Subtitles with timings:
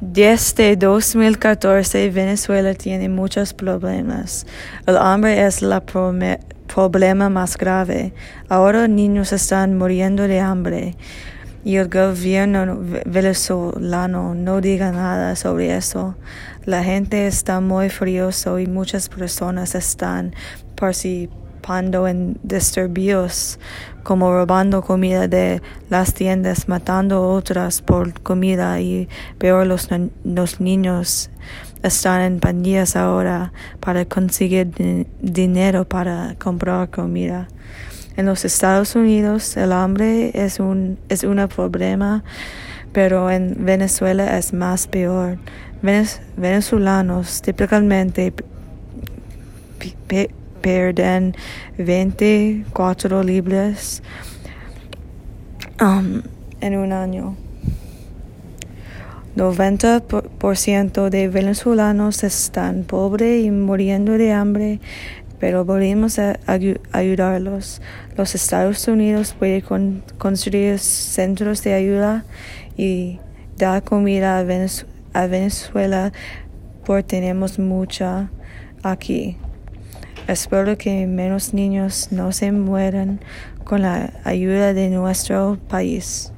[0.00, 4.46] Desde 2014, Venezuela tiene muchos problemas.
[4.86, 5.78] El hambre es el
[6.66, 8.14] problema más grave.
[8.48, 10.96] Ahora niños están muriendo de hambre
[11.64, 16.16] y el gobierno venezolano no diga nada sobre eso.
[16.64, 20.34] La gente está muy furioso y muchas personas están
[20.76, 21.49] participando
[22.08, 23.58] en disturbios
[24.02, 29.08] como robando comida de las tiendas, matando otras por comida y
[29.38, 29.88] peor los,
[30.24, 31.30] los niños
[31.82, 34.70] están en pandillas ahora para conseguir
[35.20, 37.48] dinero para comprar comida.
[38.16, 42.22] En los Estados Unidos el hambre es un, es un problema,
[42.92, 45.38] pero en Venezuela es más peor.
[46.36, 48.34] venezolanos típicamente
[50.60, 51.34] pierden
[51.78, 54.02] 24 libras
[55.80, 56.22] um,
[56.60, 57.36] en un año.
[59.36, 64.80] 90% de venezolanos están pobres y muriendo de hambre
[65.40, 66.38] pero volvemos a
[66.92, 67.80] ayudarlos.
[68.16, 72.24] Los Estados Unidos pueden construir centros de ayuda
[72.76, 73.18] y
[73.56, 76.12] dar comida a, Venezuela
[76.84, 78.30] porque tenemos mucha
[78.82, 79.38] aquí.
[80.30, 83.18] Espero que menos niños no se mueran
[83.64, 86.32] con la ayuda de nuestro país.